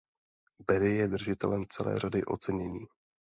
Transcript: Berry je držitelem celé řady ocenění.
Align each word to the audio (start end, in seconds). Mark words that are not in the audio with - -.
Berry 0.67 0.97
je 0.97 1.07
držitelem 1.07 1.65
celé 1.69 1.99
řady 1.99 2.25
ocenění. 2.25 2.85